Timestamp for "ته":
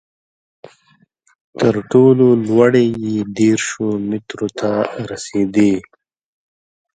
4.59-4.71